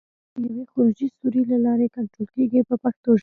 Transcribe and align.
اوبه 0.33 0.39
د 0.43 0.45
یوې 0.55 0.63
خروجي 0.71 1.07
سوري 1.17 1.41
له 1.51 1.57
لارې 1.65 1.93
کنټرول 1.95 2.27
کېږي 2.35 2.59
په 2.69 2.75
پښتو 2.83 3.11
ژبه. 3.15 3.19